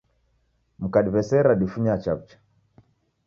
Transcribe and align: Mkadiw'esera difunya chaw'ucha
Mkadiw'esera 0.83 1.53
difunya 1.59 1.95
chaw'ucha 2.03 2.35